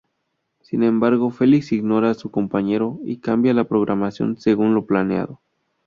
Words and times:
Sin 0.63 0.81
embargo, 0.81 1.29
Felix 1.29 1.71
ignora 1.71 2.09
a 2.09 2.13
su 2.15 2.31
compañero 2.31 2.97
y 3.05 3.17
cambia 3.17 3.53
la 3.53 3.65
programación 3.65 4.35
según 4.39 4.73
lo 4.73 4.87
planeado. 4.87 5.41